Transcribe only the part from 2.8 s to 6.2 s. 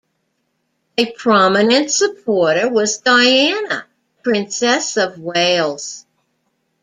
Diana, Princess of Wales.